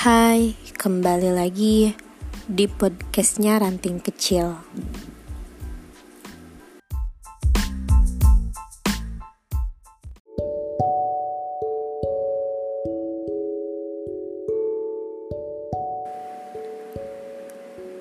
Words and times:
Hai, 0.00 0.56
kembali 0.80 1.28
lagi 1.36 1.92
di 2.48 2.64
podcastnya 2.64 3.60
Ranting 3.60 4.00
Kecil. 4.00 4.48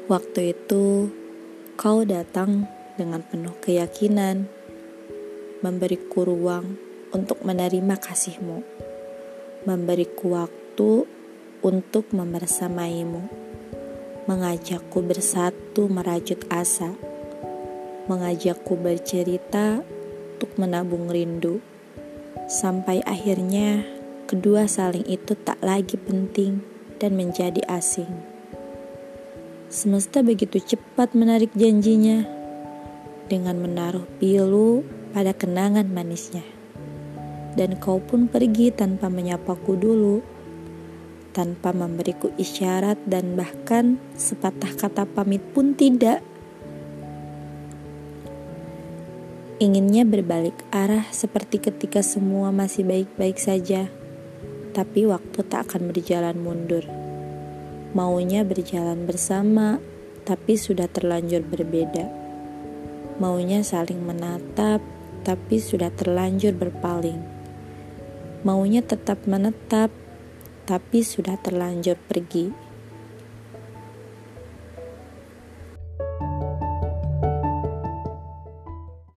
Waktu 0.07 0.55
itu, 0.55 1.11
kau 1.75 2.07
datang 2.07 2.63
dengan 2.95 3.27
penuh 3.27 3.59
keyakinan, 3.59 4.47
memberiku 5.59 6.23
ruang 6.23 6.79
untuk 7.11 7.43
menerima 7.43 7.99
kasihmu, 7.99 8.63
memberiku 9.67 10.39
waktu 10.39 11.18
untuk 11.59 12.07
membersamaimu, 12.15 13.27
mengajakku 14.25 15.03
bersatu 15.03 15.91
merajut 15.91 16.39
asa, 16.47 16.95
mengajakku 18.07 18.79
bercerita 18.79 19.83
untuk 20.39 20.51
menabung 20.55 21.11
rindu, 21.11 21.59
sampai 22.47 23.03
akhirnya 23.03 23.83
kedua 24.29 24.71
saling 24.71 25.03
itu 25.09 25.35
tak 25.35 25.59
lagi 25.59 25.99
penting 25.99 26.63
dan 26.99 27.19
menjadi 27.19 27.59
asing. 27.67 28.09
Semesta 29.69 30.25
begitu 30.25 30.57
cepat 30.57 31.13
menarik 31.13 31.53
janjinya 31.53 32.25
dengan 33.29 33.61
menaruh 33.61 34.07
pilu 34.17 34.81
pada 35.13 35.35
kenangan 35.35 35.85
manisnya. 35.85 36.41
Dan 37.53 37.77
kau 37.77 38.01
pun 38.01 38.25
pergi 38.25 38.73
tanpa 38.73 39.09
menyapaku 39.09 39.77
dulu 39.77 40.38
tanpa 41.39 41.71
memberiku 41.71 42.35
isyarat 42.35 42.99
dan 43.07 43.39
bahkan 43.39 43.95
sepatah 44.19 44.75
kata 44.75 45.07
pamit 45.07 45.39
pun 45.55 45.71
tidak. 45.71 46.19
Inginnya 49.63 50.03
berbalik 50.03 50.59
arah 50.67 51.07
seperti 51.15 51.63
ketika 51.63 52.03
semua 52.03 52.51
masih 52.51 52.83
baik-baik 52.83 53.39
saja, 53.39 53.87
tapi 54.75 55.07
waktu 55.07 55.39
tak 55.47 55.71
akan 55.71 55.95
berjalan 55.95 56.35
mundur. 56.35 56.83
Maunya 57.95 58.43
berjalan 58.43 59.07
bersama, 59.07 59.79
tapi 60.27 60.59
sudah 60.59 60.91
terlanjur 60.91 61.39
berbeda. 61.47 62.03
Maunya 63.15 63.63
saling 63.63 64.03
menatap, 64.03 64.83
tapi 65.23 65.55
sudah 65.55 65.87
terlanjur 65.95 66.51
berpaling. 66.51 67.19
Maunya 68.43 68.83
tetap 68.83 69.23
menetap, 69.23 69.91
tapi 70.69 71.01
sudah 71.01 71.33
terlanjur 71.41 71.97
pergi. 71.97 72.68